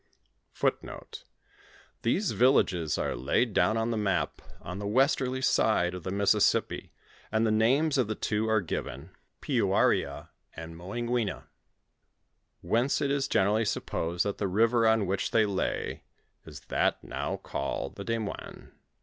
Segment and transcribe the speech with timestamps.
[0.55, 1.19] ^
[1.49, 6.39] * These Tillogeti are laid down on the map on the westerly side of the Missia
[6.39, 6.89] ■ippi,
[7.31, 9.11] and the names of two are given,
[9.41, 11.43] Peouarea and Moingwena,
[12.61, 16.01] whence it is generally supposed that the river on which they lay,
[16.47, 18.69] is that now called the Des moiues.